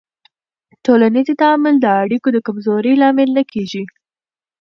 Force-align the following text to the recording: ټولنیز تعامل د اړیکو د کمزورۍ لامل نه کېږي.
ټولنیز 0.85 1.27
تعامل 1.41 1.75
د 1.81 1.85
اړیکو 2.01 2.27
د 2.33 2.37
کمزورۍ 2.47 2.93
لامل 3.01 3.29
نه 3.37 3.43
کېږي. 3.51 3.83